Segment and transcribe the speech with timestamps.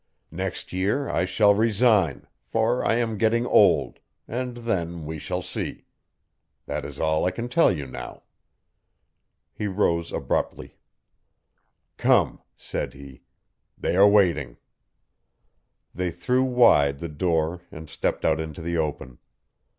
[0.31, 5.85] Next year I shall resign, for I am getting old, and then we shall see.
[6.65, 8.23] That is all I can tell you now."
[9.53, 10.79] He arose abruptly.
[11.97, 13.21] "Come," said he,
[13.77, 14.57] "they are waiting."
[15.93, 19.19] They threw wide the door and stepped out into the open.